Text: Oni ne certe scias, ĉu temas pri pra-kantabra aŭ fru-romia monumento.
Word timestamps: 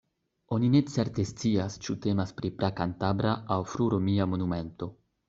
Oni 0.55 0.69
ne 0.75 0.79
certe 0.93 1.25
scias, 1.31 1.75
ĉu 1.87 1.95
temas 2.05 2.33
pri 2.39 2.51
pra-kantabra 2.63 3.35
aŭ 3.57 3.59
fru-romia 3.75 4.29
monumento. 4.33 4.91